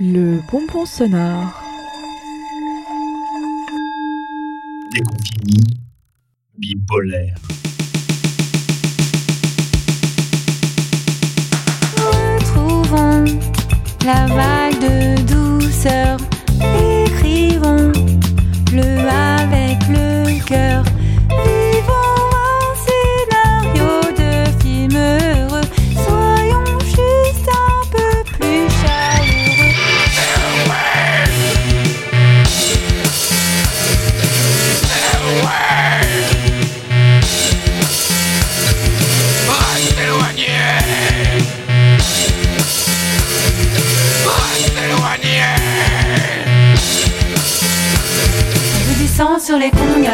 Le 0.00 0.40
bonbon 0.50 0.86
sonore. 0.86 1.62
Déconfini, 4.90 5.80
bipolaire. 6.56 7.36
Retrouvons 11.98 13.24
la 14.04 14.26
vague 14.26 14.80
de 14.80 15.60
douceur 15.60 16.16
les 49.58 49.70
congas. 49.70 50.12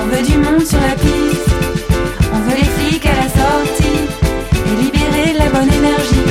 On 0.00 0.06
veut 0.06 0.22
du 0.22 0.38
monde 0.38 0.64
sur 0.64 0.80
la 0.80 0.94
piste. 0.94 1.50
On 2.32 2.38
veut 2.40 2.56
les 2.56 2.64
flics 2.64 3.06
à 3.06 3.14
la 3.14 3.28
sortie. 3.28 4.08
Et 4.66 4.82
libérer 4.82 5.32
la 5.34 5.50
bonne 5.50 5.72
énergie. 5.72 6.28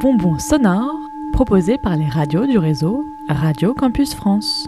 bonbon 0.00 0.38
sonore 0.38 0.98
proposé 1.30 1.76
par 1.76 1.94
les 1.94 2.08
radios 2.08 2.46
du 2.46 2.56
réseau 2.56 3.04
Radio 3.28 3.74
Campus 3.74 4.14
France. 4.14 4.66